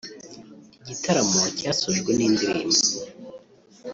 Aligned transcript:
Igitaramo 0.81 1.41
cyasojwe 1.57 2.11
n'indirimbo 2.15 2.81